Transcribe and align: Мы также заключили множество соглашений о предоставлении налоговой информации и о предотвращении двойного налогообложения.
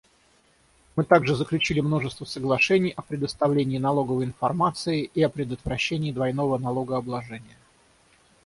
Мы 0.95 1.03
также 1.03 1.35
заключили 1.35 1.79
множество 1.79 2.25
соглашений 2.25 2.89
о 2.97 3.03
предоставлении 3.03 3.77
налоговой 3.77 4.25
информации 4.25 5.03
и 5.13 5.21
о 5.21 5.29
предотвращении 5.29 6.11
двойного 6.11 6.57
налогообложения. 6.57 7.59